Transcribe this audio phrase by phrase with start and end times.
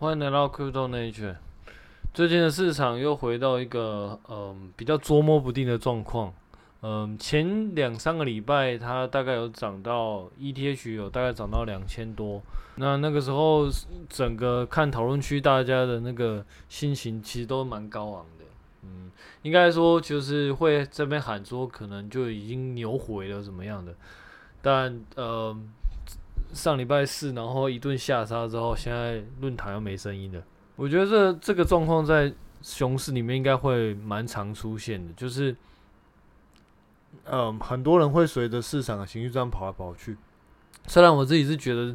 [0.00, 1.36] 欢迎来到 Crypto Nature。
[2.14, 6.32] 最近的市场又回到一个嗯比较捉摸不定的状况。
[6.80, 12.40] 嗯，前两三个礼拜它大概有涨到 ETH 有大概涨到两千多。
[12.76, 13.68] 那那个时候
[14.08, 18.46] 整个看讨论区大家的那个心情其实都蛮高昂的。
[18.84, 19.10] 嗯，
[19.42, 23.94] 应该说就是会这边喊说可能就已经牛回了怎么样的。
[24.62, 25.68] 但嗯。
[26.52, 30.42] 上礼拜四，然后一顿下杀之后，现在论坛又没声音了。
[30.76, 32.32] 我觉得这这个状况在
[32.62, 35.54] 熊市里面应该会蛮常出现的，就是，
[37.24, 40.16] 嗯，很多人会随着市场的情绪这样跑来跑去。
[40.86, 41.94] 虽然我自己是觉得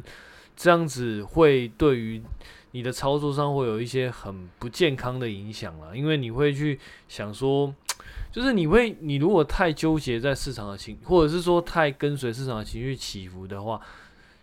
[0.54, 2.22] 这样子会对于
[2.70, 6.78] 你的操作上会有一些很不健康的影响了，因为你会去
[7.08, 7.74] 想说，
[8.32, 13.80] 就是你会，你如果太纠结在市场的情，或者是说太跟随市场的情绪起伏的话。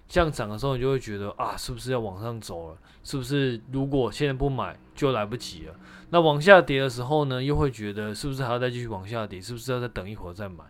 [0.08, 2.78] 这样涨的时候，你就会觉得啊，是不是要往上走了？
[3.04, 5.76] 是不是如果现在不买就来不及了？
[6.12, 9.42] 那往下跌的时候呢，又会觉得是不是还要再继续往下跌？
[9.42, 10.64] 是不是要再等一会儿再买？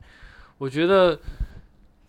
[0.57, 1.19] 我觉得，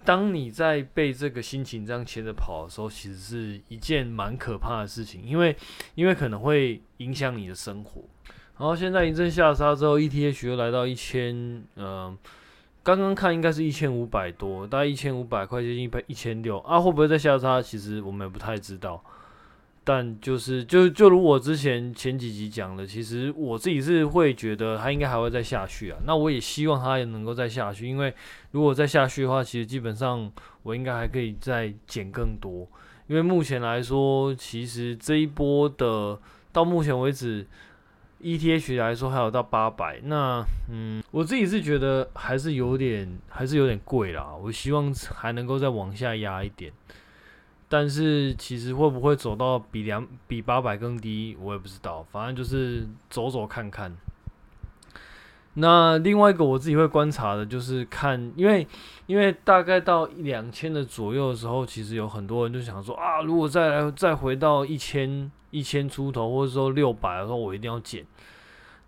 [0.04, 5.56] 当你在被这个心情这样牵着跑的时候，其实是一件蛮可怕的事情，因为
[5.96, 8.02] 因为可能会影响你的生活。
[8.58, 12.16] 然后现在一阵下杀之后，ETH 又来到一千，嗯。
[12.84, 17.60] 刚刚看应该是一千五百多，大概一千五百块接近一百一千六啊，会不会再下杀？
[17.60, 19.02] 其实我们也不太知道。
[19.82, 25.98] 但就是就就如我之前前几集讲的，其实我自己是会觉得它应该还会再下去啊。
[26.06, 28.12] 那我也希望它也能够再下去，因为
[28.50, 30.30] 如果再下去的话，其实基本上
[30.62, 32.68] 我应该还可以再减更多。
[33.06, 36.18] 因为目前来说，其实这一波的
[36.52, 37.46] 到目前为止。
[38.24, 44.34] ETH 来说还有到八百，那嗯，我自己是觉得还是有点，还是有点贵啦。
[44.42, 46.72] 我希望还能够再往下压一点，
[47.68, 52.02] 但是其实会不会走到比两比八百更低，我也不知道。
[52.10, 53.94] 反正就是走走看看。
[55.56, 58.66] 那另外一个我自己会观察的就是看，因为
[59.06, 65.30] 因为大概到两千的左右的时候，其实有很多人就想说啊，如果再来再回到一千。
[65.54, 68.04] 一千出头，或者说六百的时候，我一定要减。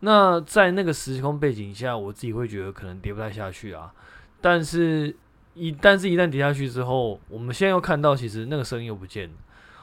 [0.00, 3.92] 那在那个时空背景下，我自己会觉得可能跌不太下去啊。
[4.40, 5.14] 但是，
[5.54, 9.34] 一但是一旦跌下去之后，我们现在又看到，其实那个声音又不见了。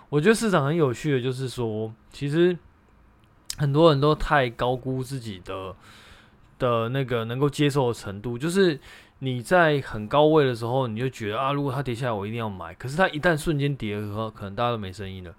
[0.09, 2.55] 我觉得市场很有趣的，就是说，其实
[3.57, 5.73] 很多人都太高估自己的
[6.59, 8.37] 的那个能够接受的程度。
[8.37, 8.79] 就是
[9.19, 12.73] 你在很高位的时候，你就觉得啊，如果它跌下来，我一定要买。
[12.75, 15.33] 可是它一旦瞬间跌的时候，可能大家都没声音了。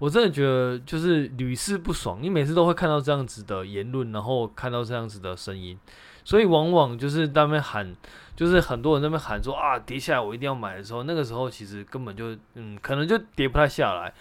[0.00, 5.76] 我真的觉得就是屡试不爽，你每次都会看到这样子的言论，然后看到这样子的声音，
[6.24, 7.96] 所以往往就是在那边喊，
[8.36, 14.14] 就是很多人在那边喊说啊，跌下来我一定要买的时候，那个时候其实根本就嗯可能就跌不太下来，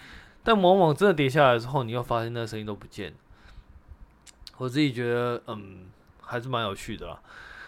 [0.44, 3.14] 但往往真的跌下来之后，你又发现那个声音都不见。
[4.58, 5.86] 我自己觉得嗯
[6.22, 7.20] 还是蛮有趣的啦。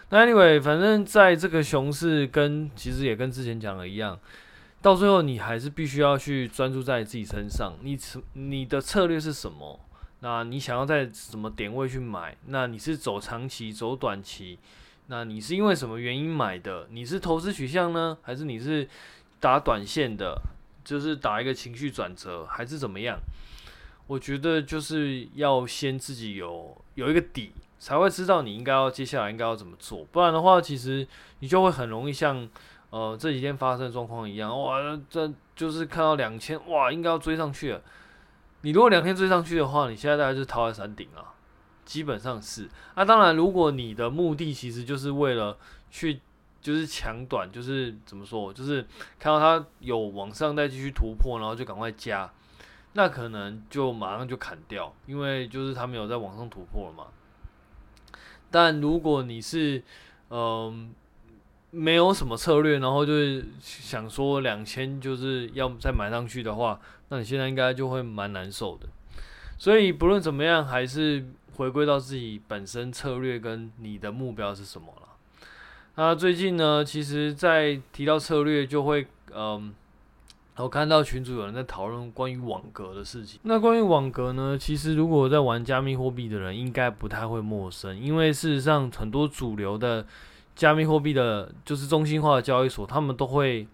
[0.08, 4.18] 那 anyway，反正在这个熊市跟其实也跟之前讲的一样。
[4.82, 7.74] 到最后，你还是必须要去专注在自己身上。
[7.82, 7.98] 你
[8.32, 9.78] 你的策略是什么？
[10.20, 12.34] 那你想要在什么点位去买？
[12.46, 14.58] 那你是走长期、走短期？
[15.08, 16.86] 那你是因为什么原因买的？
[16.90, 18.88] 你是投资取向呢，还是你是
[19.38, 20.40] 打短线的？
[20.82, 23.18] 就是打一个情绪转折，还是怎么样？
[24.06, 30.06] 我觉得就是要先自己有有一个底，才会知道你应该要接下来应该要怎么做。
[30.06, 31.06] 不然的话，其实
[31.40, 32.48] 你就会很容易像。
[32.90, 34.78] 呃，这几天发生的状况一样，哇，
[35.08, 37.80] 这就是看到两千，哇，应该要追上去了。
[38.62, 41.24] 你如果两天追上去的话，你现在大概就是逃在山顶了，
[41.84, 42.68] 基本上是。
[42.96, 45.56] 那、啊、当然，如果你的目的其实就是为了
[45.90, 46.20] 去，
[46.60, 48.82] 就是抢短，就是怎么说，就是
[49.18, 52.30] 看到它有往上再继续突破，然后就赶快加，
[52.92, 57.06] 那可能就马上就砍掉，因为就是它没有在往上突破了嘛。
[58.50, 59.82] 但如果你是，
[60.28, 60.92] 嗯、
[61.72, 68.88] 没有什么策略，然后就是想说两千就是要再买上去的话，那你现在应该就会蛮难受的。
[69.56, 71.24] 所以不论怎么样，还是
[71.54, 75.08] 回归到自己本身策略跟你的目标是什么了。
[75.94, 79.72] 那最近呢，其实，在提到策略，就会嗯，
[80.56, 83.38] 我看到群主有人在讨论关于网格的事情。
[83.44, 90.04] 那关于网格呢，其实如果在玩加密货币的人，应该不太会陌生，因为事实上很多主流的。
[90.60, 93.66] 加密货币的，就是中心化的交易所，他们都会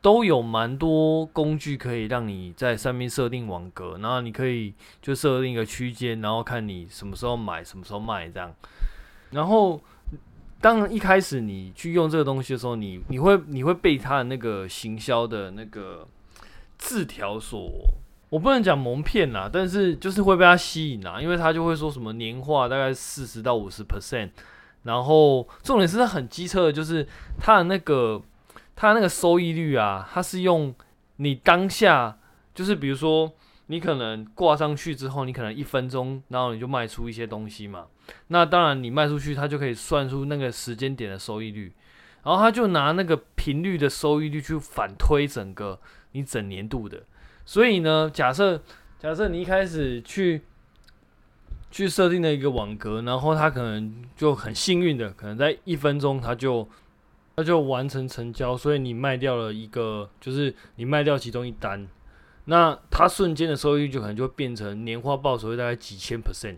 [0.00, 4.72] 都有蛮多工具可以让你在上面设定网格，然后你可以
[5.02, 8.54] 就设定一个区间，然后看你什么时候买，什么时候卖这样。
[9.32, 9.80] 然后，
[10.60, 16.06] 当一开始你去用这个东西的时候，你你会你会被它的那个行销的那个
[16.78, 17.68] 字条所
[18.28, 24.30] 我不能讲蒙骗啦，但是就是会被他吸引啦，因为他就会说什么年化大概四十到五十 percent，
[24.82, 27.06] 然后重点是它很机车的，就是
[27.38, 28.22] 它的那个
[28.74, 30.74] 它的那个收益率啊，它是用
[31.16, 32.18] 你当下，
[32.54, 33.30] 就是比如说
[33.66, 37.86] 你可能挂上去之后，你可能一分钟，然后你就卖出一些东西嘛，
[38.28, 41.72] 那当然你卖出去，它就可以算出那个时间点的收益率，
[42.24, 45.78] 然后他就拿那个频率的收益率去反推整个
[46.12, 47.02] 你整年度的。
[47.44, 48.60] 所以呢，假设
[48.98, 50.42] 假设你一开始去
[51.70, 56.68] 去设定了一个网格，然后他可能就很幸运的，可能在一分钟他就
[57.36, 61.86] 他就完成成交，所以你卖掉了一个，就是你卖掉其中一单，
[62.46, 66.56] 那他瞬间的收益就可能就变成年化报酬率大概几千 percent，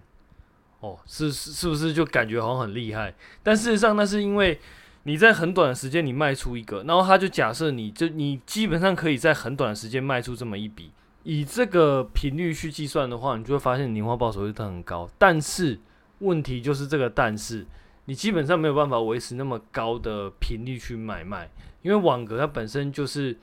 [0.80, 3.14] 哦，是是不是就感觉好像很厉害？
[3.42, 4.58] 但事实上那是因为。
[5.04, 10.92] 你在很短的时间你卖出一个，然后他就假设你就你基本上可以在很短的时间卖出这么一笔，
[11.24, 15.08] 以这个频率去计算的话，你就会发现年化报酬率它很高。
[15.18, 15.78] 但是
[16.18, 17.66] 问题就是这个，但是
[18.04, 21.50] 你基本上没有办法维持那么高的频率去买卖，
[21.82, 23.38] 因为网格它本身就是，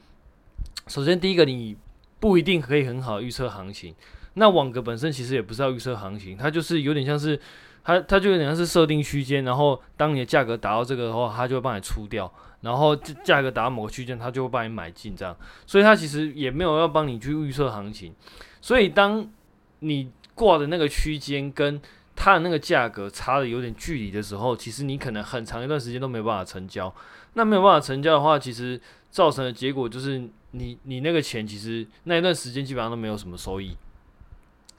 [0.87, 1.75] 首先第一个你
[2.19, 3.95] 不一定可以很好预测行情，
[4.33, 7.39] 那网格本身其实也不是要预测行情，它就是有点像是。
[7.81, 12.31] 它它就有点像是设定区间，然后当你的价格达到这个的话，它就会帮你出掉，
[12.61, 15.35] 然后价格达到某个区间，它就会帮你买进，这样。
[15.65, 18.13] 所以它其实也没有要帮你去预测行情。
[18.61, 19.27] 所以当
[19.79, 21.81] 你挂的那个区间跟
[22.15, 26.93] 它的那个价格差的有点距离的时候，其实你可能很长一段时间都没有办法成交。
[27.33, 28.79] 那没有办法成交的话，其实
[29.09, 30.21] 造成的结果就是
[30.51, 33.77] 你你那个钱其实那一段时间基本上都没有什么收益。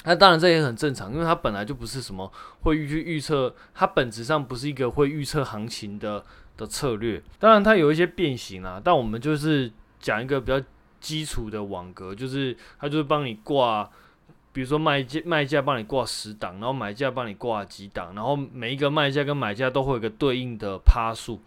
[0.04, 2.30] 那当然，这也很正常，因为它本来就不是什么
[2.62, 6.24] 会预去预测，它本质上不是一个会预测行情的
[6.60, 7.20] 的策略。
[7.38, 10.62] 当然，它有一些变形啊，但我们就是讲一个比较
[11.00, 13.90] 基础的网格，就是它就是帮你挂，
[14.52, 21.40] 比如说卖价卖价帮你挂十档，然后买价帮你挂几档，然后每一个卖价跟买价都会有一个对应的趴数。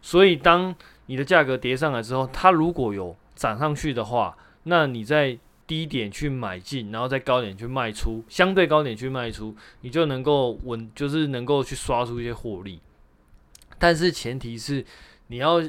[0.00, 0.74] 所以，当
[1.06, 5.36] 你的价格叠上来之后，它如果有涨上去的话，那你在
[5.66, 12.80] 低点去买进，然后在高点去卖出，相对高点去卖出，你就能够稳，就是能够去刷出一些获利。
[13.80, 14.84] 但是前提是
[15.26, 15.60] 你要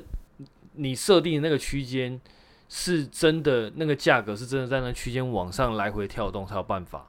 [0.73, 2.21] 你设定的那个区间
[2.69, 7.07] 是真的，那个价格是真的在那区间往上来回跳动才有办法。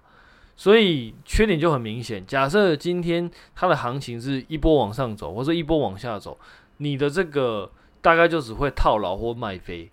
[0.55, 2.25] 所以缺点就很明显。
[2.25, 6.39] 假设今天它的行情是一波往上走，或者一波往下走，
[6.77, 7.71] 你的这个
[8.01, 9.91] 大概就只会套牢或卖飞，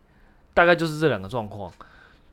[0.53, 1.71] 大概就是这两个状况。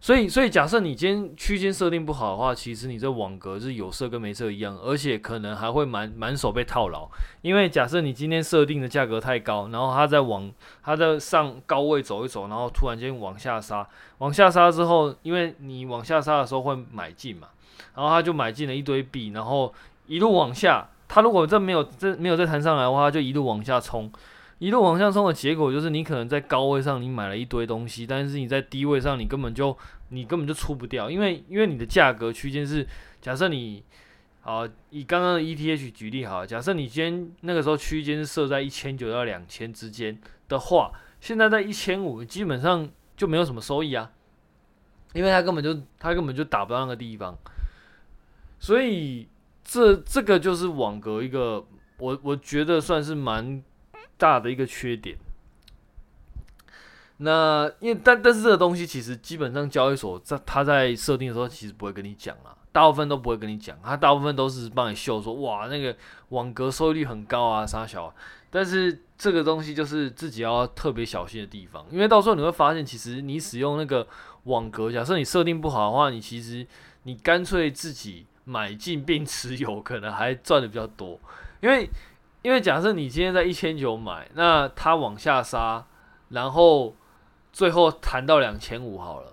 [0.06, 7.08] 所以，所以假设你今天区间设定不好的话，其实你这网格是有设跟没设一样，而且可能还会满满手被套牢。
[7.42, 10.48] 因为假设你今天设定的价格太高，然后它在往
[10.84, 13.84] 它在上高位走一走，然后突然间往下杀，
[14.18, 17.48] 往下杀之后，因为你往下杀的时候会买进嘛，
[17.96, 19.74] 然后他就买进了一堆币，然后
[20.06, 24.08] 一路往下，他如果这没有这没有再弹上来的话，他就一路往下冲。
[24.58, 29.76] 一路往上冲的结果就是，你可能在高位上你买了一堆东西，但是你在低位上你根本就
[30.08, 32.86] 你根本就出不掉，因为因为你的价格区间是
[33.20, 33.84] 假设你
[34.40, 40.18] 好以刚刚的 ETH 举例好，假设你今天那个时候区间是设在一千九到两千之间
[40.48, 44.10] 的话，现在在一千五基本上就没有什么收益啊，
[45.12, 47.36] 因为它根本就它根本就打不到那个地方，
[48.58, 49.28] 所以
[49.62, 51.62] 这这个就是网格一个
[51.98, 53.62] 我我觉得算是蛮。
[54.18, 55.16] 大的一个缺点，
[57.18, 65.94] 那因为但但是这个东西其实基本上交易所在他在设定的时候其实不会跟你讲啊，大部分都不会跟你讲，他大部分都是帮你秀说哇那个
[66.30, 68.14] 网格收益率很高啊啥小啊，
[68.50, 74.06] 但是这个东西就是自己要特别小心的地方，因为到时候你会发现其实你使用那个
[74.44, 76.66] 网格，假设你设定不好的话，你其实
[77.02, 81.20] 你干脆自己买进并持有，可能还赚的比较多，
[81.61, 81.88] 因为。
[82.46, 85.84] 因为假设你今天在一千九买，那它往下杀，
[86.28, 86.94] 然后
[87.52, 89.32] 最后弹到两千五好了，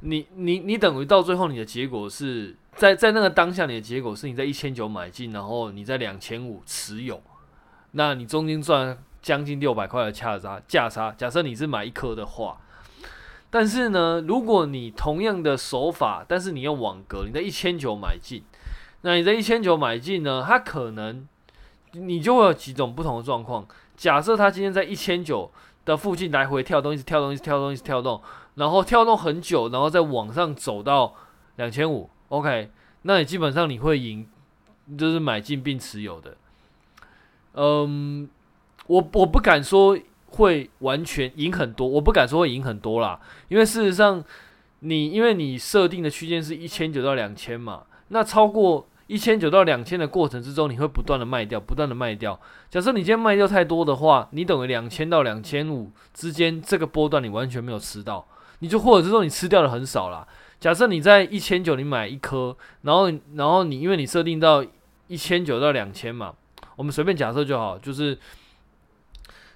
[0.00, 7.22] 你你你等于到最后你的结果是在在那个当下你的结果是你在一千九买进，然后你在两千五持有，
[7.90, 11.12] 那你中间赚将近六百块的价差价差。
[11.18, 12.58] 假设你是买一颗的话，
[13.50, 18.42] 但是呢，如果你同样的手法，但是你用网格，你在一千九买进，
[19.02, 21.28] 那你在一千九买进呢，它可能。
[21.94, 23.66] 你就会有几种不同的状况。
[23.96, 25.50] 假设他今天在一千九
[25.84, 28.20] 的附近来回跳动，一直跳动，一直跳动，一直跳动，
[28.56, 31.14] 然后跳动很久，然后再往上走到
[31.56, 32.70] 两千五，OK，
[33.02, 34.26] 那你基本上你会赢，
[34.98, 36.36] 就是买进并持有的。
[37.54, 38.28] 嗯，
[38.88, 39.96] 我我不敢说
[40.26, 44.24] 会完全赢很多，我不敢说会赢很多啦，因为事实上
[44.80, 52.40] 你因为你设定的区间是一千九到两千嘛，那超过一千九到两千的过程之中，你会不断的卖掉，不断的卖掉。
[52.70, 58.26] 假设你今天卖掉太多的话，你等于两千到两千五之间这个波段你完全没有吃到，
[58.60, 60.26] 你就或者是说你吃掉的很少啦。
[60.58, 64.64] 假设你在一千九你买一颗，然后然后你因为你设定到
[65.08, 66.32] 一千九到两千嘛，
[66.76, 68.18] 我们随便假设就好，就是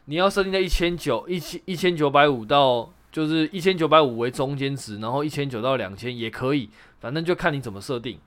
[0.04, 6.68] 你要设定在一千九一千一千九百五到就是一千九百五为中间值，然后一千九到两千也可以，
[7.00, 8.18] 反正就看你怎么设定。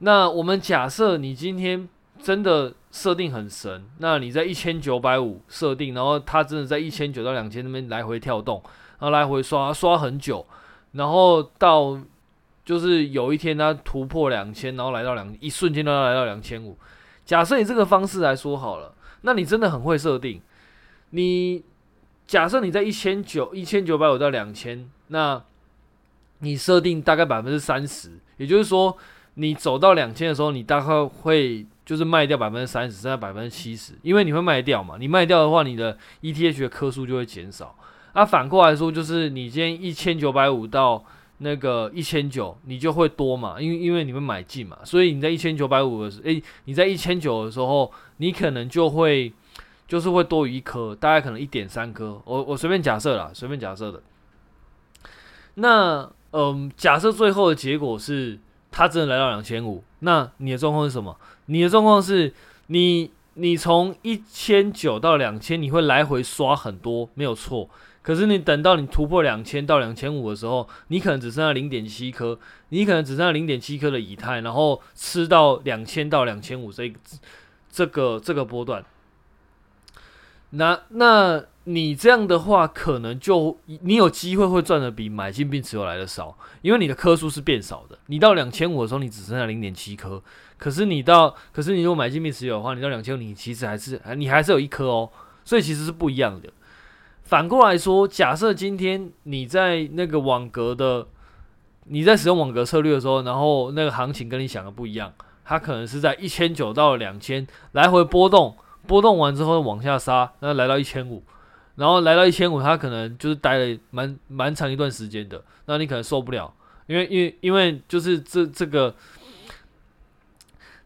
[0.00, 1.88] 那我们假设你今天
[2.22, 8.62] 真的设定很神，那你在一千九百五设定，然后它真的在一千九到两千那边来回跳动，
[8.98, 10.44] 然后来回刷刷很久。
[10.92, 12.00] 然后到
[12.64, 16.76] 就是有一天它突破两千，然后来到两一瞬间都要来到两千五。
[17.24, 20.40] 假设以这个方式来说好了，那你真的很会设定。
[21.10, 21.62] 你
[22.26, 25.42] 假设你在一千九一千九百五到两千，那
[26.38, 28.96] 你设定大概百分之三十，也就是说
[29.34, 34.96] 你走到两千的时候，你大概会就是卖掉百分之三十，剩下百分之七十，因为你会卖掉嘛。
[34.98, 37.74] 你卖掉的话，你的 ETH 的颗数就会减少。
[38.12, 41.02] 那、反过来说，就是你今天一千九百五到
[41.38, 49.32] 那个一千九，你就会多嘛，因为因为你们买进嘛，所以你在一千九百五的时候，诶，你在一千九的时候，你可能就会
[49.86, 54.02] 就是会多于一颗，大概可能一点三颗，我我随便假设啦，随便假设的。
[55.54, 58.38] 那嗯，假设最后的结果是
[58.70, 61.16] 它真的来到两千五，那你的状况是什么？
[61.46, 62.32] 你的状况是
[62.68, 67.68] 你你从一千九到两千，你会来回刷很多，没有错。
[68.02, 72.38] 可是你等到你突破两千到两千五的时候，你可能只剩下零点七颗，
[72.70, 76.90] 你可能只剩下零点七颗的以太，然后吃到两千到两千五这
[77.70, 78.84] 这个这个波段。
[80.50, 87.98] 那那你这样的话，可能就你有机会会赚的比买进并持有来的少，因为你的颗数是变少的。
[88.06, 90.22] 你到两千五的时候，你只剩下零点七颗，
[90.58, 95.10] 可是你到可是你如果买进并持有的话，你到两千五，你其实还是你还是有一颗哦，
[95.44, 96.48] 所以其实是不一样的。
[97.22, 101.06] 反过来说，假设今天你在那个网格的，
[101.84, 105.12] 你在使用网格策略的时候，然后那个行情跟你想的不一样，
[105.44, 111.22] 它可能是在一千九到两千来回波动，波动完之后往下杀，然后来到一千五，
[111.80, 116.52] 然后来到一千五，他可能就是待了蛮蛮长一段时间的，那你可能受不了，
[116.86, 118.94] 因为因为因为就是这这个。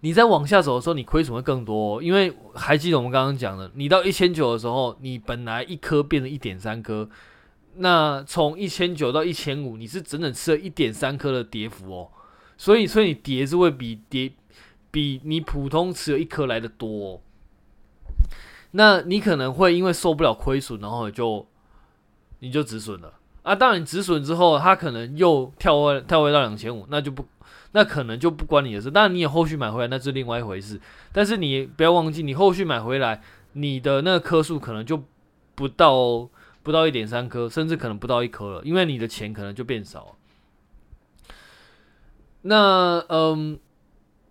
[0.01, 7.09] 你在往下走的时候，你亏损会更多，因为还记得我们刚刚讲的，你到一千九的时候，你本来一颗变成一点三颗，
[7.77, 12.11] 那从一千九到一千五，你是整整吃了一点三颗的跌幅哦，
[12.59, 14.31] 所以所以你跌是会比跌
[14.91, 17.21] 比你普通持有一颗来的多哦，
[18.77, 21.47] 那你可能会因为受不了亏损，然后就
[22.39, 27.27] 你就止损了啊，当然你止损之后，它可能又跳回跳回到两千五，那就不。
[27.77, 30.81] 那可能就不关你的事，当然你有后续买回来，那是另外一回事。
[31.13, 33.21] 但是你不要忘记，你后续买回来，
[33.55, 35.03] 你的那个颗数可能就
[35.57, 36.29] 不到
[36.63, 40.13] 不到一点三颗，甚至可能不到一颗了，因为你的钱可能就变少了。
[42.43, 43.59] 那嗯，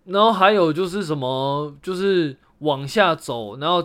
[0.04, 3.84] 然后还有就是什么，就是往下走，然后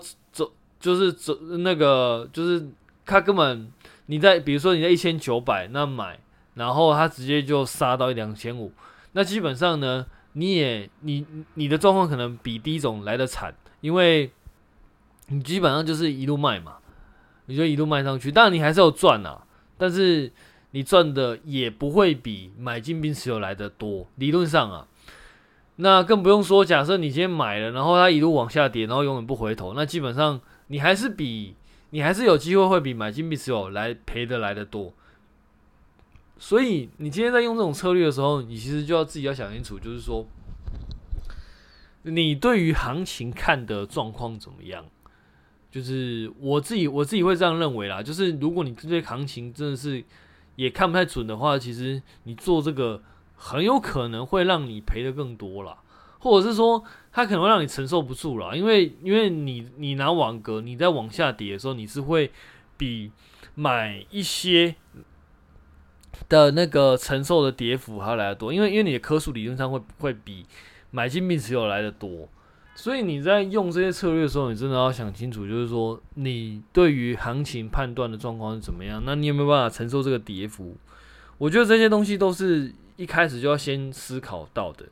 [0.79, 2.67] 就是走那个，就是
[3.05, 3.71] 他根本
[4.05, 6.19] 你在比如说你在一千九百那买，
[6.55, 8.71] 然后他直接就杀到两千五。
[9.13, 14.31] 那基本上呢，你也你你的状况可能比第一种来的惨，因为
[15.27, 16.77] 你基本上就是一路卖嘛，
[17.47, 19.43] 你就一路卖上去，当然你还是有赚啊，
[19.77, 20.31] 但是
[20.71, 24.87] 你赚的也不会比买进并持有来的多，理论上啊，
[25.77, 31.55] 那更不用说，假设你今天买了，然后它一路往下跌，然后永远不回头，那基本上你还是比
[31.91, 34.93] 你还是有机会会比买金币持有来赔的来的多。
[36.37, 40.25] 所以你今天在用这种策略的时候，你其实就要自己要想清楚，就是说，
[42.03, 44.85] 你对于行情看的状况怎么样？
[45.69, 50.03] 就是我自己我自己会这样认为啦，就是如果你对行情真的是
[50.55, 53.03] 也看不太准的话，其实你做这个
[53.35, 55.77] 很有可能会让你赔的更多啦，
[56.19, 62.31] 或者是说它可能会让你承受不住啦，因为因为你你拿网格你在往下跌的时候，你是会
[62.77, 63.11] 比
[63.55, 64.75] 买一些。
[66.27, 70.45] 的那个承受的跌幅还要来得多，因为因为你的颗数理论上会会比
[70.91, 72.27] 买进并持有来得多，
[72.75, 80.75] 所以你在用这些策略的时候，你真的要想清楚，就是说你对于行情判断的状况是怎么样，那你有没有办法承受这个跌幅？
[81.37, 84.85] 我觉得这些东西都是一开始就要先思考到的。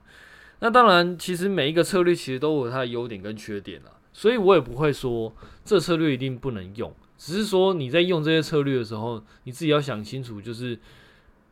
[0.59, 5.33] 那当然，其实每一个策略其实都有它的优点跟缺点啦，所以我也不会说
[5.63, 10.77] 这策略一定不能用，只是说你在用这些策略的时候，你自己要想清楚，就是。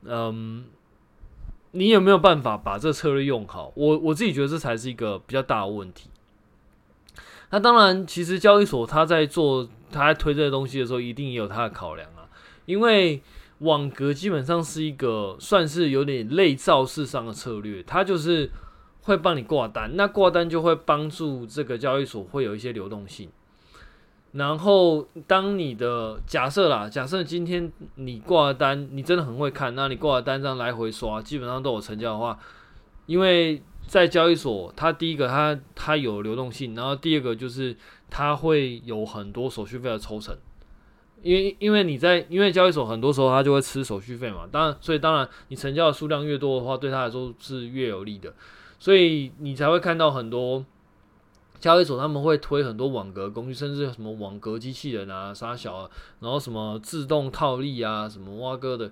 [0.07, 0.65] 嗯，
[1.71, 3.73] 你有没有办法把这策略用好？
[3.75, 6.11] 我我自己觉得这才是一个比较大的问题。
[7.49, 12.29] 那当然，其实交易所他在做他在推这些东西的时候，一定也有他的考量啊。
[12.67, 13.23] 因为
[13.59, 18.51] 网格基本上是一个算是有点类造市上的策略，它就是
[19.05, 23.29] 会帮你挂单，那挂单就会帮助这个交易所会有一些流动性。
[24.33, 32.37] 然后，当你的假设啦，假设今天你挂的单，你真的很会看，那你挂的单这样来回刷，基本上都有成交的话，
[33.05, 37.73] 因为在交易所，它第一个它它有流动性，然后第二个就是
[38.09, 40.35] 它会有很多手续费的抽成，
[41.21, 48.33] 因为因为你在因为交易所很多时候它就会吃手续费嘛，当然，所以当然你成交的数量越多的话，对它来说是越有利的，
[48.79, 50.65] 所以你才会看到很多。
[51.57, 55.89] 交易所他们会推很多网格工具，甚至什么网格机器人啊、杀小啊，
[56.19, 58.91] 然后什么自动套利啊、什么挖哥的，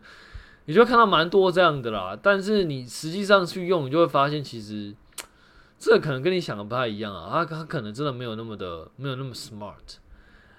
[0.65, 2.17] 你就会看到蛮多这样的啦。
[2.19, 4.95] 但是你实际上去用，你就会发现其实
[5.77, 7.29] 这可能跟你想的不太一样啊。
[7.29, 9.97] 他他可能真的没有那么的没有那么 smart。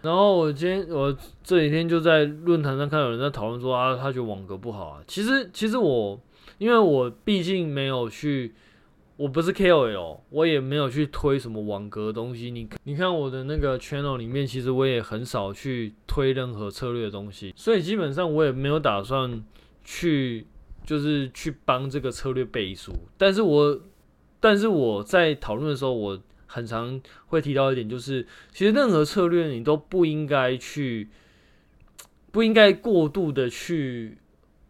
[0.03, 1.11] 然后我今天我
[1.43, 5.03] 这几天就在论坛上看到有人在讨论说啊，他觉得网格不好啊。
[5.09, 6.21] 其实其实我
[6.59, 8.55] 因为我毕竟没有去。
[9.17, 12.51] 我不是 KOL，我也没有去推什么网格东西。
[12.51, 19.45] 你你看我的那个 channel 里面，其实我也很少去推任何策略的东西，所以基本上我也没有打算
[19.85, 20.49] 去，
[20.85, 22.93] 就是去帮这个策略背书。
[23.17, 23.81] 但是我，
[24.41, 31.09] 但是我在讨论的时候，我很常会提到一点，就是其实任何策略你都不应该去，
[32.33, 34.19] 不应该过度的去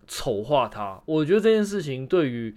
[0.06, 1.02] 丑化它。
[1.06, 2.54] 我觉得这件事情对于。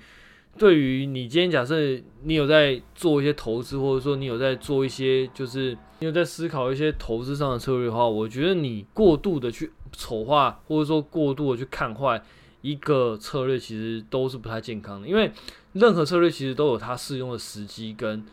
[0.58, 1.76] 对于你今天假设
[2.24, 12.22] 你有在做一些投资，或者说你有在做一些，就是你有在思考一些投资上的策略的话，我觉得你过度的去丑化，或者说过度的去看坏
[12.62, 15.08] 一个策略，其实都是不太健康的。
[15.08, 15.32] 因为
[15.74, 18.26] 任何策略其实都有它适用的时机跟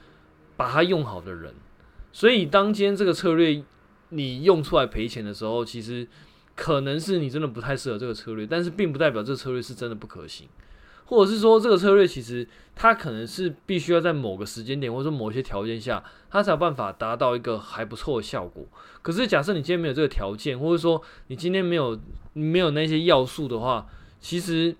[0.56, 1.54] 把它用好的人，
[2.12, 3.62] 所以当今天这个策略
[4.08, 6.06] 你用出来赔钱的时候，其实
[6.54, 10.48] 可能是你真的不太适合这个策略，但是并不代表这个策略是真的不可行。
[11.06, 18.66] 或者是说，这个策略其实它可能是必须要在某个时间点，或者说某些条件下，它才有办法达到一个还不错的效果。
[19.02, 22.00] 可是，假设你今天没有这个条件，或者说你今天没有
[22.32, 23.86] 没有那些要素的话，
[24.18, 24.74] 其实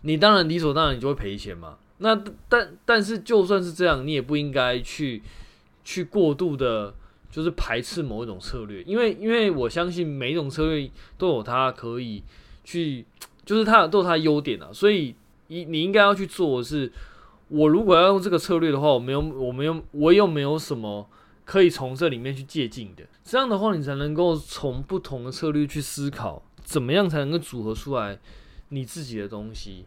[0.00, 1.76] 你当然理所当然你就会赔钱嘛。
[1.98, 5.22] 那但但是就算是这样，你也不应该去
[5.84, 6.94] 去过度的，
[7.30, 12.22] 就是排斥某一种策略，因为因为我相信每一种策略都有它可以
[12.64, 13.04] 去。
[13.46, 15.14] 就是它都有它优点啊，所以
[15.46, 16.92] 你你应该要去做的是，
[17.46, 21.08] 我如果要用这个策略的话，我没有我没有我又没有什么
[21.44, 28.18] 可以从这里面去借鉴的，这样的话你才能够从不同的策略去思考，怎么样才能够组合出来
[28.70, 29.84] 你自己的东西，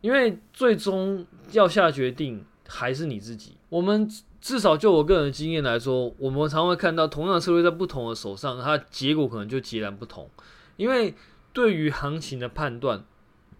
[0.00, 3.58] 因为最终要下决定还是你自己。
[3.68, 10.30] 我们至少就我个人的经验来说，我们常会看到同样的策略在不同的手上，它结果可能就截然不同，
[10.78, 11.12] 因为。
[11.56, 13.02] 对于行情的判断，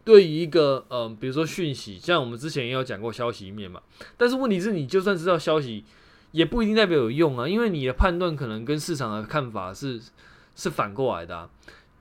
[0.05, 3.81] 对于一个嗯、比如说讯息，像我们之前也有讲过消息面嘛。
[4.19, 5.83] 但是问题是你就算知道消息，
[6.33, 9.99] 也不一定代表有用啊，因为你的判断可能跟市场的看法是
[10.55, 11.49] 是反过来的。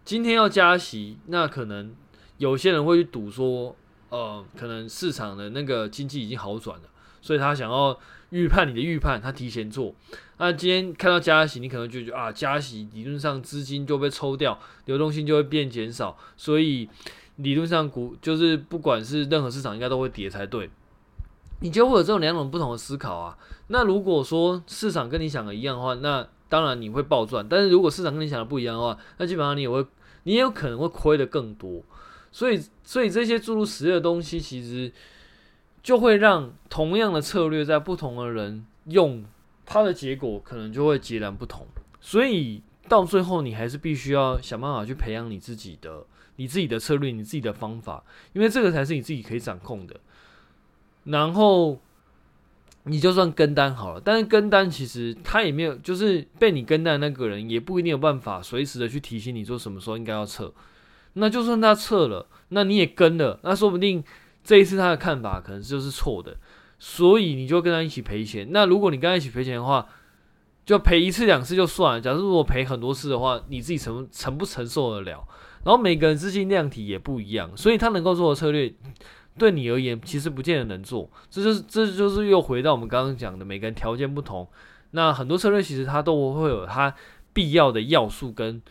[0.03, 1.95] 今天要加息，那可能
[2.39, 3.73] 有些人会去赌说，
[4.10, 6.89] 呃，可能市场的那个经济已经好转了，
[7.21, 7.97] 所以他想要。
[8.31, 9.95] 预判你的预判，他提前做。
[10.38, 16.89] 那今天看到加息，你可能就觉得啊，加息理论上资金就被抽掉，流动性就会变减少，所以
[17.38, 20.69] 理论上股就是不管是任何市场，应该都会跌才对。
[21.62, 23.38] 你就会有这种两种不同的思考啊。
[23.67, 27.48] 那如果说市场跟你想的一样的话，那当然你会暴赚。
[27.48, 29.86] 但是如果市场跟你想的不一样的话，那基本上你也会，
[30.24, 31.82] 你也有可能会亏得更多。
[32.32, 34.91] 所以，所以这些诸如此类的东西，其实。
[35.86, 39.24] 就会让同样的策略在不同的人用，
[39.65, 41.65] 它的结果可能就会截然不同。
[41.99, 49.99] 所以到最后，你还是必须要想办法去培养你自己的、你自己的策略、你自己的方法，因为这个才是你自己可以掌控的。
[51.06, 51.80] 然后
[52.84, 60.54] 你就算跟单好了，但是跟单其实他也没有，就是被你跟单的那个人也不一定有办法随时的去提醒你说什么时候应该要撤。
[61.13, 64.04] 那就算他撤了，那你也跟了，那说不定。
[64.47, 66.38] 这一次他的看法可能就是错的，
[66.77, 68.47] 所以你就跟他一起赔钱。
[68.51, 69.88] 那如果你跟他一起赔钱的话，
[70.65, 72.01] 就赔一次两次就算了。
[72.01, 75.27] 假如如果赔很多次的话，你自己承承不承受得了？
[75.63, 78.71] 然后每个人资金量体也不一样，所以他能够做的策略，
[79.38, 81.09] 对你而言其实不见得能做。
[81.29, 84.47] 这就是这就是又回到我们刚刚讲的，每个人条件不同。
[84.91, 86.93] 那很多策略其实它都会有它
[87.33, 88.61] 必要的要素跟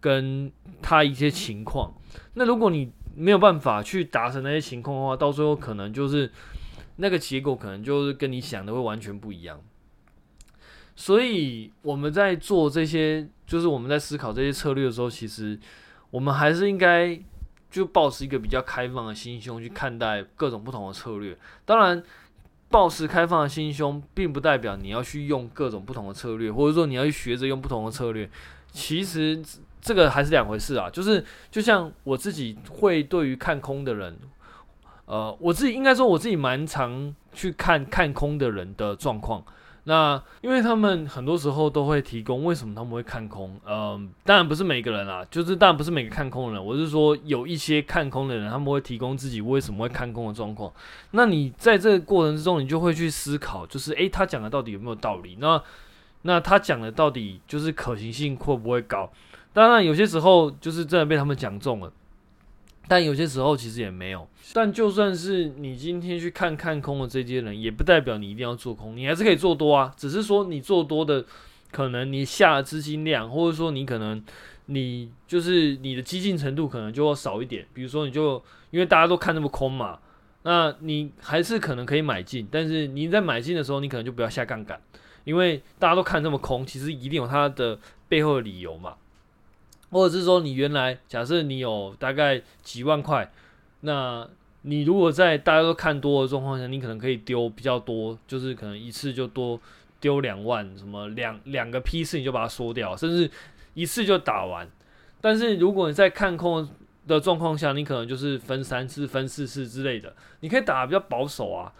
[0.00, 0.50] 跟
[0.80, 1.92] 它一些情况。
[2.34, 6.30] 那如果你没有办法去达成那些情况的话，到最后可能就是
[6.96, 9.60] 那个结果可能就是跟你想的会完全不一样。
[10.96, 15.58] 所以我们在做这些，就是我们在思考这些策略的时候，其实
[16.10, 17.20] 我们还是应该
[17.68, 21.36] 就保持一个比较开放的心胸去看待各种不同的策略。
[21.64, 22.00] 当然，
[22.68, 28.30] 保持开放的心胸，并不代表你要去用各种不同的策略，或者说你要去学着用不同的策略。
[28.70, 29.42] 其实
[29.80, 30.88] 这个还是两回事啊。
[30.88, 34.16] 就是就像我自己会对于看空的人，
[35.06, 39.44] 呃，我自己应该说我自己蛮常去看看空的人的状况。
[39.86, 50.72] 那因为他们很多时候都会提供为什么他们会看空，嗯、呃，当然不是每个人啦，就是当然不是每个看空的人，我是说有一些看空的人，他们会提供自己为什么会看空的状况。
[51.10, 55.36] 那你在这个过程之中，你就会去思考，就是诶，他讲的到底有没有道理？
[55.38, 55.62] 那
[56.22, 59.12] 那他讲的到底就是可行性会不会高？
[59.52, 61.92] 当然有些时候就是真的被他们讲中了。
[62.86, 64.28] 但有些时候其实也没有。
[64.52, 69.92] 但就算是你今天去看看空的这些人，也不代表你一定要做空，你还是可以做多啊。
[69.96, 71.24] 只是说你做多的
[71.72, 74.22] 可能你下的资金量，或者说你可能
[74.66, 77.66] 你就是你的激进程度可能就要少一点。
[77.72, 79.98] 比如说你就因为大家都看那么空嘛，
[80.42, 84.78] 那你还是可能可以买进，但是你在买进的时候，你可能就不要下杠杆，
[85.24, 88.94] 因为大家都看这么空，其实一定有它的背后的理由嘛。
[89.94, 93.30] 或者是说，你原来假设你有大概几万块，
[93.82, 94.28] 那
[94.62, 99.60] 你如果在大家都看多的状况下，你可能可以丢比较多，就是可能一次就多
[100.00, 103.30] 丢两万，什么两两个批次你就把它缩掉，甚至
[103.74, 104.68] 一次就打完。
[105.20, 106.68] 但是如果你在看空
[107.06, 111.72] 的状况下，你可能就是分三次、分四次之类的，你可以打比较保守啊，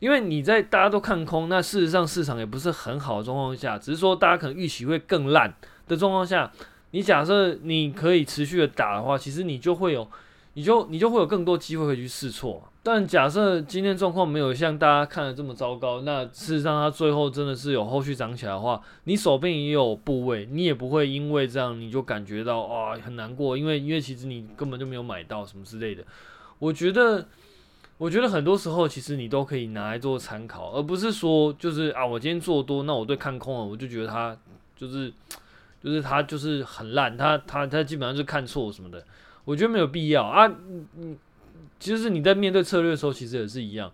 [0.00, 5.54] 因为你在大家都看空，那事实上市场也不是很好的状况下，只是说大家可能预期会更烂
[5.86, 6.50] 的状况下。
[6.92, 10.06] 你假设你可以持续的打的话，其实你就会有，
[10.54, 12.62] 你就你就会有更多机会可以去试错。
[12.84, 26.02] 但假设今天状况没有像大家看的这么糟糕，那事实上它最后真的是有后续涨起来的话，你手边也有部位，你也不会因为这样你就感觉到啊很难过，因为因为其实你根本就没有买到什么之类的。
[26.58, 27.24] 我觉得，
[27.98, 34.36] 我觉得很多时候其实你都可以拿来做参考，而不是说就是啊我今天做多，那我对看空了，我就觉得它
[34.76, 35.10] 就是。
[35.82, 39.04] 就是他就是很烂，他他他基本上是看错什么的，
[39.44, 40.46] 我觉得没有必要啊。
[40.46, 41.16] 嗯，
[41.80, 43.92] 其实你在面对策略的时候，其实也是一样，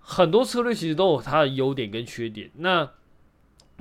[0.00, 2.50] 很多策略其实都有它的优点跟缺点。
[2.56, 2.90] 那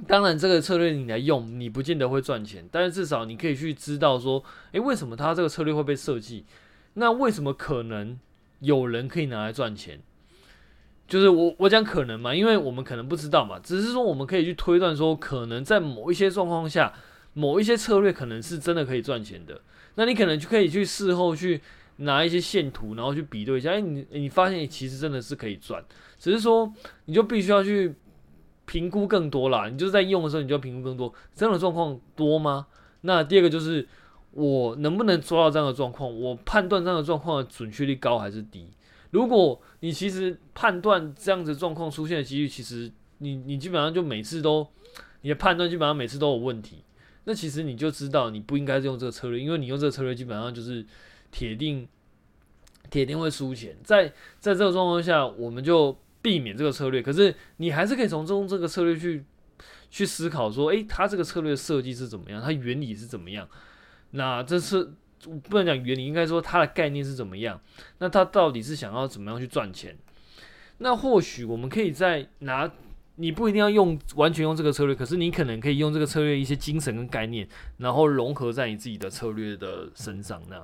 [0.08, 6.45] 当然，这个策略你来用，你不见得会赚钱，但是至少你可以去知道说，诶，为什么他这个策略会被设计？
[6.93, 8.17] 那为什么可能
[8.62, 10.01] 有人可以拿来赚钱？
[11.10, 16.93] 就是我我讲可能嘛，因为我们可能不知道嘛，只是说我们可以去推断说，可能在某一些状况下。
[17.34, 19.62] 某一些策略可能是真的可以赚钱的，
[19.95, 21.62] 那你可能就可以去事后去
[21.98, 25.82] 拿一些线图，然后去比对一下，哎，你你发现其实真的是可以赚，
[26.17, 26.74] 只是说
[27.06, 27.93] 你就必须要去
[28.65, 32.65] 评估更多啦，你就是在用的时候你就评估更多，这样的状况多吗？
[33.02, 33.88] 那第二个就是
[34.32, 38.67] 我能不能抓到这样的状况，我判断这样的状况的准确率高还是低？
[39.12, 44.67] 如果你其实判断这样子状况出现的几率，其实你你基本上就每次都
[45.22, 46.84] 你的判断基本上每次都有问题。
[47.26, 50.86] 那其实你就知道你不应该用这个策略，因为你用这个策略基本上就是
[51.32, 51.88] 铁定
[52.89, 53.78] 铁定会输钱。
[53.84, 54.08] 在
[54.39, 57.02] 在这个状况下，我们就避免这个策略。
[57.02, 59.26] 可是你还是可以从中这个策略去
[59.91, 62.41] 去思考说，诶，它这个策略设计是怎么样？
[62.41, 63.48] 它原理是怎么样？
[64.12, 64.91] 那这是
[65.49, 67.60] 不能讲原理，应该说它的概念是怎么样？
[67.97, 69.97] 那它到底是想要怎么样去赚钱？
[70.79, 72.71] 那或许我们可以再拿。
[73.21, 80.41] 你不一定要用完全用这个策略，可是你可能可以用这个策略一些精神跟概念，然后融合在你自己的策略的身上。
[80.49, 80.63] 那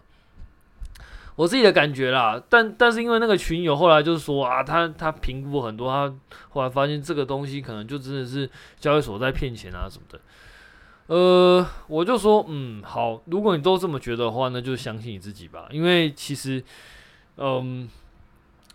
[1.36, 6.16] 我自己的感觉啦，但但是因为那个群友后来就是说啊，他他评估很多，他
[6.48, 10.18] 后来发现这个东西可能就真的是交易所在骗钱啊什么的。
[11.08, 16.64] 呃，我就说嗯好，如果你都这么觉得的话，那就相信你自己吧，因为其实
[17.38, 17.90] 嗯。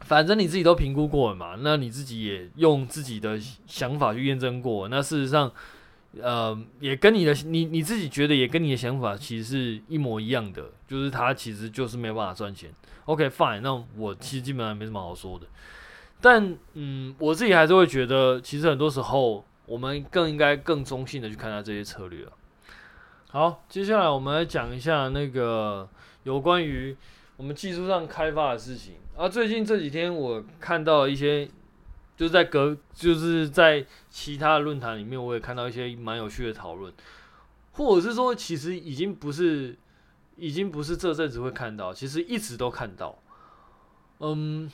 [0.02, 5.52] 反正你自己都评估过了嘛，那你自己也用自己的想法去验证过，那事实上，
[6.18, 12.72] 呃，也跟你的你你自己觉得也跟你的想法其实是一模一样的，就是他其实就是没有办法赚钱。
[13.04, 15.46] OK fine，那我其实基本上没什么好说的。
[16.18, 22.26] 但嗯，我自己还是会觉得，其实很多时候我们更应该更中性的去看待这些策略。
[23.28, 25.88] 好，接下来我们来讲一下那个
[26.24, 26.96] 有关于
[27.36, 28.94] 我们技术上开发的事情。
[29.16, 31.46] 啊，最近这几天我看到一些，
[32.16, 36.92] 就是在隔，就是在其他的论坛里面，我也看到一些蛮有趣的讨论，
[37.74, 39.76] 或者是说，其实已经不是，
[40.34, 43.16] 已经不是这阵子会看到，其实一直都看到。
[44.18, 44.68] 嗯，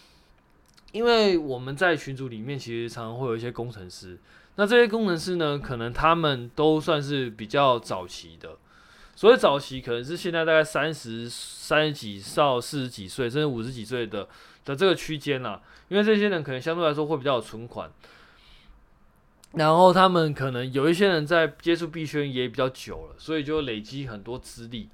[0.93, 4.19] 因为我们在群组里面，其实常常会有一些工程师。
[4.57, 8.57] 那这些工程师呢，可能他们都算是比较早期的。
[9.15, 14.29] 所谓早期，可能是现在大概三十三十几到四十几岁，甚至五十几岁的
[14.65, 15.63] 的这个区间啦。
[15.89, 17.91] 因为这些人可能相对来说会比较有存款，
[19.53, 24.89] 然后他们可能有一些人在接触币圈也比较久了，所以就累积很多资历。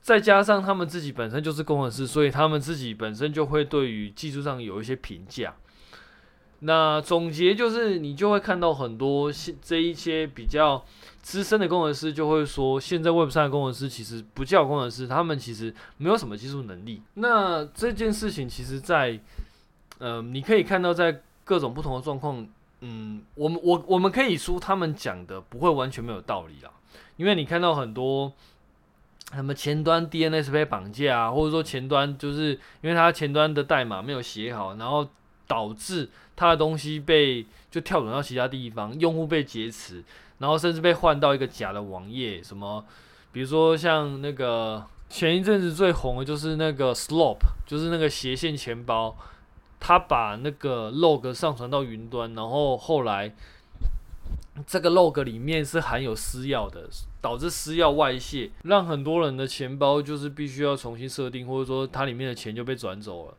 [0.00, 5.54] 再加上他们自己本身就是工程师，所以他们自己本身就会对于技术上有一些评价。
[6.60, 9.30] 那总结就是，你就会看到很多
[9.62, 10.84] 这一些比较
[11.22, 17.02] 资深的工程师就会说，现在 Web 3的工程师其实不叫工程师，他们其实没有什么技术能力。
[17.14, 19.20] 那这件事情其实在，在
[19.98, 22.46] 呃，你可以看到在各种不同的状况，
[22.80, 26.70] 嗯，我们我我们可以说他们讲的不会完全没有道理啦，
[27.16, 28.32] 因为你看到很多。
[29.34, 35.06] 什么前端 DNS 被绑架啊，或者说前端就是因为它前端的代码没有写好，然后
[35.46, 40.04] 导致他的东西被就跳转到其他地方，用户被劫持，
[40.38, 42.40] 然后甚至被换到一个假的网页。
[42.40, 42.84] 什么，
[43.32, 49.16] 比如说像那个前一阵子最红的就是那个 Slope，就是那个斜线钱包，
[49.80, 53.34] 他把那个 log 上传到云端，然后后来。
[54.66, 63.34] 这个 log 里面是含有私钥的，导致私钥外泄，让很多人的钱包就是必须要重新设定，或者说它里面的钱就被转走了，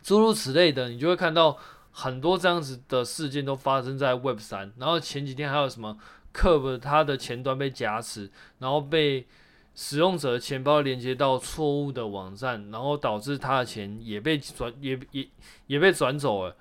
[0.00, 1.58] 诸如此类的，你就会看到
[1.92, 4.72] 很多这样子的事件都发生在 Web 三。
[4.78, 5.96] 然后前几天还有什么
[6.34, 9.26] Curve 它的前端被挟持，然后被
[9.74, 15.28] 使用者的钱包连接到错误的网站，然后导致他的钱也被转也也
[15.68, 16.56] 也被转走了，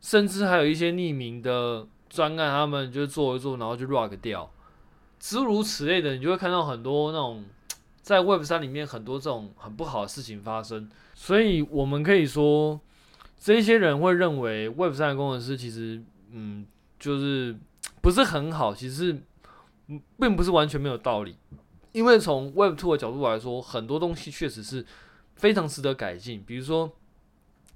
[0.00, 1.86] 甚至还有一些匿名的。
[2.08, 4.48] 专案他们就做一做，然后就 rug 掉，
[5.18, 7.44] 诸如此类的，你就会看到很多那种
[8.00, 10.88] 在 Web 三里面很多这种很不好的事情发生。
[11.14, 12.80] 所以我们可以说，
[13.46, 16.66] 这些人会认为 Web 三的工程师其实，嗯，
[16.98, 17.56] 就是
[18.02, 18.74] 不是很好。
[18.74, 19.16] 其实，
[20.18, 21.36] 并不是完全没有道理，
[21.92, 24.84] 因为从 Web Two 的角度来说，很多东西确实是
[25.36, 26.42] 非常值得改进。
[26.44, 26.90] 比如说，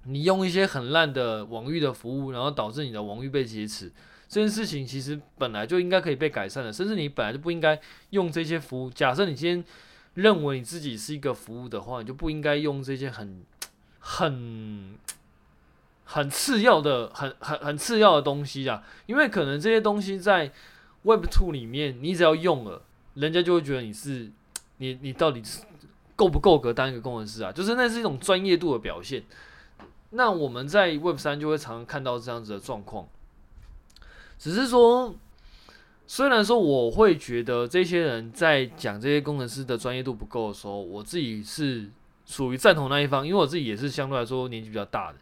[0.07, 3.93] 你用一些很烂的网域的服务，然后导致你的网域被劫持。
[4.27, 7.81] 这件事情其实本来就应该可以被改善的，甚至你本来就不应该
[8.11, 8.91] 用这些服务。
[8.91, 9.65] 假设你今天
[10.15, 13.45] 认为你自己是一个服务的话，你就不应该用这些很、
[14.01, 14.99] 很、
[16.13, 18.83] 很次要的、很、很、很次要的东西啊。
[19.07, 20.51] 因为可能这些东西在
[21.03, 22.83] Web Two 里面，你只要用了，
[23.15, 24.29] 人家就会觉得你是
[24.79, 25.63] 你、你到底是
[26.17, 27.53] 够不够格当一个工程师啊？
[27.53, 29.23] 就是那是一种专业度的表现。
[30.11, 33.07] 那我们在 Web 三就会常常看到这样子的状况。
[34.37, 35.15] 只是说，
[36.09, 41.89] 虽然说我会觉得这些人在讲这些工程师的专业度不够的时候，我自己是
[42.27, 45.19] 属于赞同那一方，因为我自己也是相对来说年纪比较大的。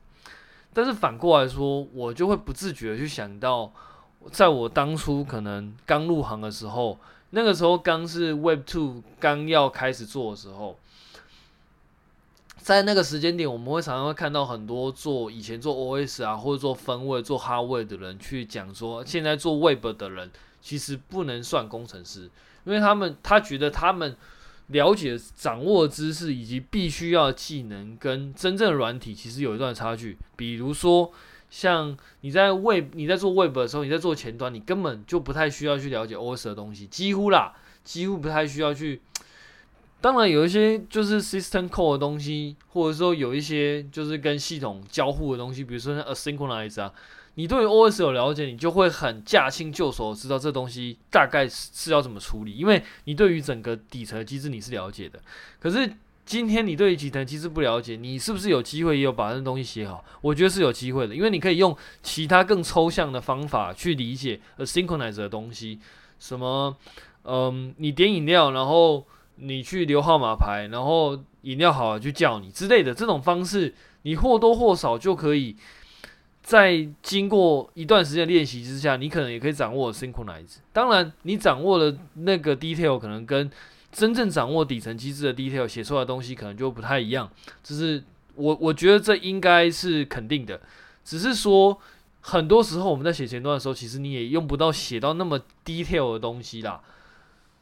[0.73, 3.73] 但是反过来说，我就会不自觉的去想到，
[4.31, 6.99] 在我当初可能刚入行的时候，
[7.31, 10.77] 那个时候刚是 Web Two 刚要开始做的时候。
[12.61, 22.29] 在那个时间点，我们会常常会看到很多做以前做 OS 啊，或者做分位、做 Hardware 的人去讲说，现在做 Web 的人其实不能算工程师，
[22.65, 24.15] 因为他们他觉得他们
[24.69, 30.17] 了解、掌握知识以及必须要技能跟真正的软体其实有一段差距。
[30.37, 31.11] 比如说，
[31.51, 39.01] 像你在 Web 你在做 Web 的时候，你在做前端，你根本就不太需要去了解 OS 的东西，几乎啦，几乎不太需要去。
[40.01, 46.93] 当然有一些就是 system call 的东西，或者说有一些就是跟系统交互的东西，比如说像 asynchronize 啊，
[47.39, 55.21] 你对于 OS 有了解，你就会很驾轻就熟，知道这东西大概是要怎么处理，因为你对于整个底层机制你是了解的。
[55.61, 55.89] 可是
[56.27, 60.05] 今天你对于底层机制不了解，你是不是有机会也有把那东西写好？
[60.21, 65.79] 我觉得是有机会的，因为你可以用其他更抽象的方法去理解 asynchronize 的东西，
[66.19, 66.77] 什么
[67.23, 69.07] 嗯，你点饮料，然后。
[69.41, 73.73] 你去留号码牌，然后饮料好了就叫你之类的这种方式，
[74.03, 75.55] 你或多或少就可以
[76.49, 80.57] 在经过一段时间练习之下，你可能也可以掌握 synchronize。
[80.73, 83.51] 当然，你掌握的那个 detail 可能跟
[83.93, 87.31] 真正掌握底层机制的 detail 写出来的东西可能就不太一样。
[87.63, 88.03] 只是
[88.35, 90.59] 我我觉得这应该是肯定的，
[91.05, 91.79] 只是说
[92.23, 96.81] 很多时候我们在写前端的时候，其实你也用不到写到那么 detail 的东西啦。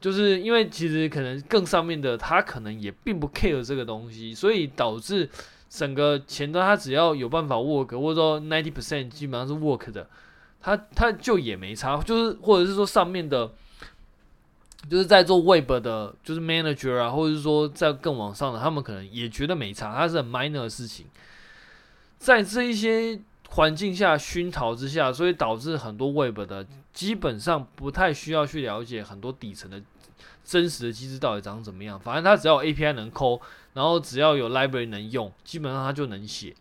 [0.00, 5.28] 就是因为其实可能更上面的他可能也并不 care 这个东西，所以导致
[5.68, 10.08] 整个前端他只要有办法 work，或者说 ninety percent 基本上是 work 的，
[10.60, 13.50] 他他就也没差，就是或者是说上面的
[14.88, 21.06] 就是在做 Web 的，就是 Manager 啊，或者是说在更往上的，他们可能也觉得没差，它是很 minor 的事情。
[22.18, 29.82] 在这一些环境下熏陶之下，所以导致很多 Web 的基本上不太需要去了解很多底层的
[30.46, 31.98] 真实的机制到底长怎么样。
[31.98, 33.40] 反正它只要 API 能抠
[33.74, 36.54] 然后只要有 Library 能用，基本上它就能写。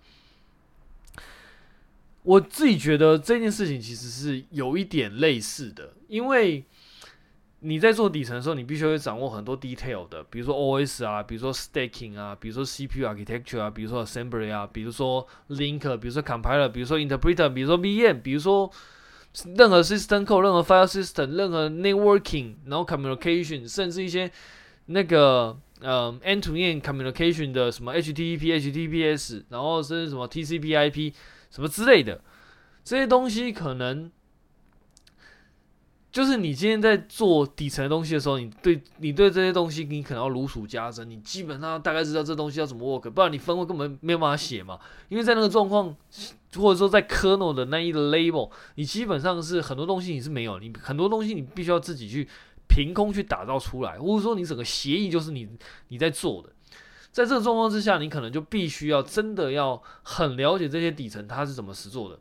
[2.23, 6.65] 我自己觉得这件事情其实是有一点类似的，因为。
[7.61, 18.71] 你在做底层的时候，你必须会掌握很多 detail 的，比如说 OS 啊，比如说 staking 啊，比如说 CPU architecture 啊，比如说 assembly 啊，比如说 link，比如说 compiler，比如说 interpreter，比如说 VM，比如说
[19.55, 24.31] 任何 system code，任何 file system，任何 networking，然后 communication，甚至一些
[24.85, 31.13] 那个呃 end-to-end communication 的什么 HTTP、HTTPS，然后甚至什么 TCP/IP
[31.49, 32.21] 什么之类的
[32.83, 34.11] 这些东西，可能。
[36.15, 44.79] 就是你今天在做底层的东西的时候，你对你对这些东西，你可能要如数家珍，你基本上大概知道这东西要怎么 work，不然你分位根本没有办法写嘛。
[45.09, 45.93] 因为在那个状况，
[46.55, 52.25] 或者说在 kernel 的那一个 label，你基本上是很多东西你是没有，你很多东西你必须要自己去
[52.69, 55.49] 凭空去打造出来，或者说你整个协议就是你
[55.89, 56.49] 你在做的。
[57.11, 62.17] 在这个状况之下，你可能就必须要真的要很了解这些底层它是怎么实做的。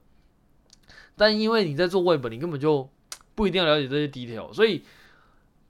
[1.14, 2.90] 但因为你在做 web，你根本就
[3.34, 4.82] 不一定要了解这些 detail，所以，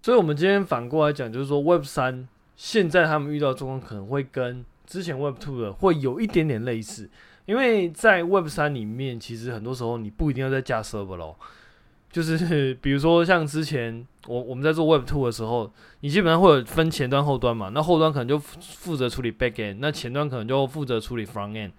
[0.03, 7.09] 所以我们今天反过来讲，就是说 Web 三现在他们遇到状况可能会跟之前 Web Two 的会有一点点类似，
[7.47, 11.37] 因为在 Web 三里面，其实很多时候你不一定要再架 server 咯，
[12.13, 21.71] 就是比如说像之前我我们在做 Web Two 的时候，你基本上会有分前端后端嘛，那后端可能就负责处理 back end，那前端可能就负责处理 front end，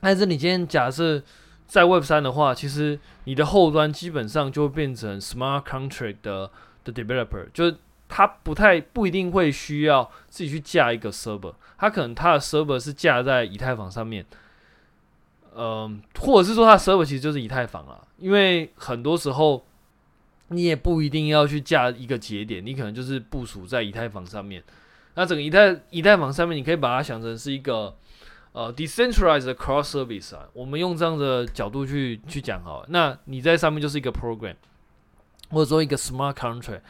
[0.00, 1.22] 但是你今天假设。
[1.66, 6.50] 在 Web 三的话，其实你的后端基本上就会变成 Smart Contract 的
[6.84, 7.76] 的 Developer，就是
[8.08, 14.24] 他不太不一定会需要自己去架一个 Server，他可能他的 Server 是架在以太坊上面，
[15.56, 19.66] 嗯、或者是说他的 Server 其实就是以太坊啊，因为很多时候
[20.48, 24.62] 你也不一定要去架一个节点，你可能就是部署在以太坊上面，
[25.14, 27.96] 那整个以太以太坊上面，你可以把它想成是一个。
[28.54, 32.84] 呃，decentralized cross service 啊，我们用这样的角度去去讲好。
[32.88, 34.54] 那你在上面就是一个 program，
[35.50, 36.82] 或者说一个 smart contract，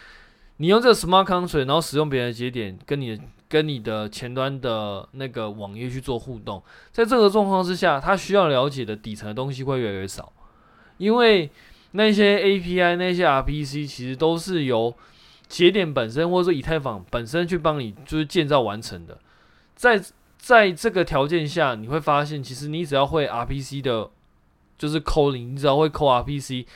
[0.59, 6.62] 你用这个 smart contract，然后使用别人的节点，跟你的跟你的前端的那个网页去做互动。
[6.92, 10.31] 在这个状况之下，它需要了解的底层的东西会越来越少，
[10.98, 11.50] 因为
[11.92, 14.94] 那些 API、那些 RPC 其实都是由
[15.48, 19.18] 节点本身或者说以太坊本身去帮你就是建造完成的，
[19.74, 19.98] 在。
[20.46, 24.11] 在这个条件下，你会发现，其实你只要会 RPC 的，
[24.76, 26.66] 就是 calling，你只要会 call RPC，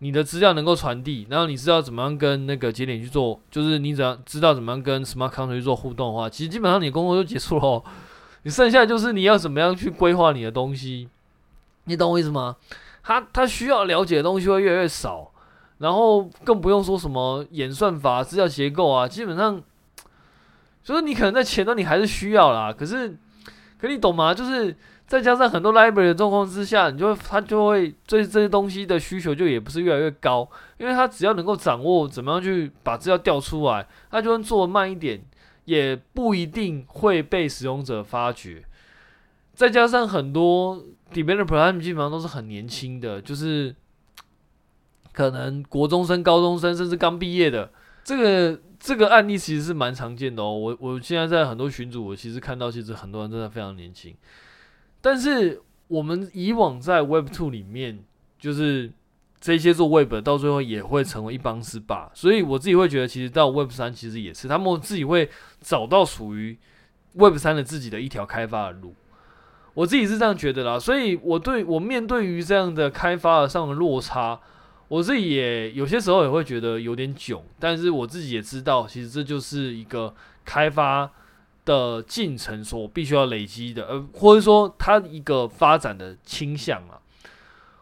[0.00, 7.82] 你的资料能够传递，然后你知道怎么样跟那个节点去做，就是你只要知道怎么样跟 smart contract 去做互动的话，其实基本上你的工作就结束了。
[8.44, 11.08] 你剩下就是你要怎么样去规划你的东西，
[11.84, 12.56] 你懂我意思吗？
[13.02, 15.30] 他他需要了解的东西会越来越少，
[15.78, 19.62] 然后更不用说什么演算法、资料结构啊，基本上。
[20.88, 23.14] 就是你可能在前端你还是需要啦，可是，
[23.78, 24.32] 可你懂吗？
[24.32, 24.74] 就是
[25.06, 30.48] 再加上很多 library 的状况之下，你就会他就会对这些东西的需求就也不是越来越高，
[30.78, 35.20] 因为他只要能够掌握怎么样去把资料调出来，他就算做慢一点，
[35.66, 38.64] 也不一定会被使用者发觉。
[39.52, 43.76] 再加上很多 developer 他们基本上都是很年轻的，就是
[45.12, 47.70] 可能国中生、高中生，甚至刚毕业的
[48.02, 48.58] 这个。
[48.88, 54.16] 这个案例其实是蛮常见的哦，我我现在在很多群组，我其实看到其实很多人真的非常年轻，
[55.02, 58.02] 但是我们以往在 Web Two 里面，
[58.38, 58.90] 就是
[59.38, 65.28] 这些做 Web 到最后也会成为一帮四霸，所以我自己会觉得，其实到 Web 三其实也是，他们自己会
[65.60, 66.56] 找到属于
[67.12, 68.94] Web 三的自己的一条开发的路，
[69.74, 74.40] 我自己是这样觉得啦，所以我对我面对于这样的开发的上的落差。
[74.88, 80.14] 我自己也有些时候也会觉得有点囧，但是我自己也知道，其实这就是一个
[80.44, 81.10] 开发
[81.66, 86.98] 的进程所必须要累积的，呃，或者说它一个发展的倾向啊。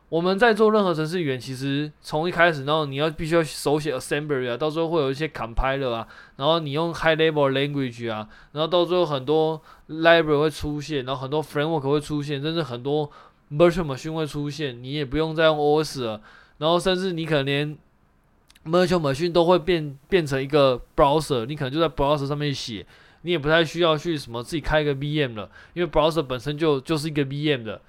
[0.08, 13.10] 我们在做任何程式语言，其实从一开始，然后你要必须要手写 assembly 啊，到时候会有一些 compiler 啊，然后你用 high level language 啊，然后到最后很多 library 会出现，然后很多 framework 会出现，甚至很多
[13.50, 16.20] virtual machine 会出现，你也不用再用 OS 了。
[16.58, 17.78] 然后甚至你可能连
[18.64, 22.86] virtual machine 都会变变成一个 browser，你可能就在 browser 上面写，
[23.22, 27.80] 你也不太需要去什么自己开一个 VM 了，因为 browser 本身就就是一个 VM 的。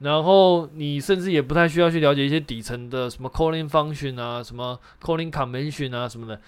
[0.00, 6.40] 然后你甚至也不太需要去了解一些底层的什么 calling function 啊，什么 calling convention 啊什么的。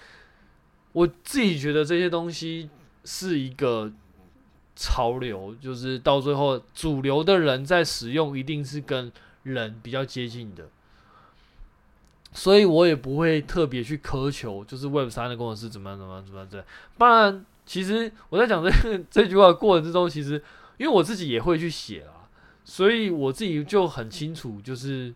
[0.91, 2.67] 我自己觉得这些东西
[3.05, 3.91] 是一个
[4.75, 9.11] 潮流，就是到最后主流的人在使用，一定是跟
[9.43, 10.67] 人比较接近的。
[12.33, 16.65] 所以我也不会特别去苛求，就是 Web 三的工程师怎么样怎么样怎么样这。
[16.97, 20.41] 当然，其实我在讲这个这句话的过程之中，其实
[20.77, 22.27] 因为我自己也会去写啦，
[22.63, 25.13] 所以我自己就很清楚，就是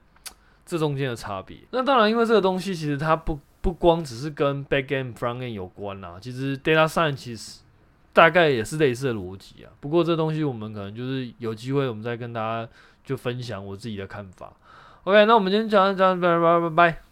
[0.65, 1.57] 这中间的差别。
[1.71, 7.61] 那当然，因为这个东西其实它不不光只是跟 Backend、Frontend 有关啦，其实 Data Science 其实
[8.13, 9.71] 大概也是类似的逻辑啊。
[9.79, 12.69] 不过这东西我们可能就是有机会，我们再跟大家
[13.03, 14.53] 就分享我自己的看法。
[15.03, 17.06] OK，那我们今天讲讲，拜拜拜拜。